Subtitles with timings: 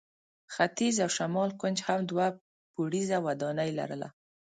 [0.53, 2.27] ختیځ او شمال کونج هم دوه
[2.71, 4.09] پوړیزه ودانۍ لرله.